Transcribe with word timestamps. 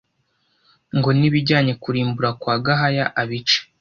ngo 0.97 1.09
nibajye 1.17 1.73
kurimbura 1.83 2.29
kwa 2.41 2.55
Gahaya 2.65 3.05
abice 3.21 3.59